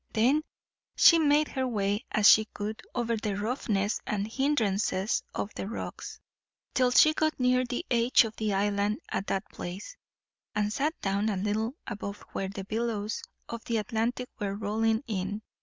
[0.13, 0.41] Then
[0.95, 6.19] she made her way, as she could, over the roughnesses and hindrances of the rocks,
[6.73, 9.95] till she got near the edge of the island at that place;
[10.55, 15.43] and sat down a little above where the billows of the Atlantic were rolling in.